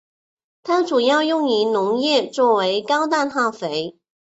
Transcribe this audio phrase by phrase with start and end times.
[0.63, 3.93] 它主要用于农业作为高氮肥料。